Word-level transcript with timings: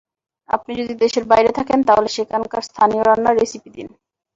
আপনি 0.49 0.71
যদি 0.75 0.93
দেশের 1.03 1.25
বাইরে 1.31 1.51
থাকেন, 1.57 1.79
তাহলে 1.87 2.09
সেখানকার 2.17 2.61
স্থানীয় 2.69 3.03
রান্নার 3.03 3.39
রেসিপি 3.39 3.69
দিন। 3.75 3.87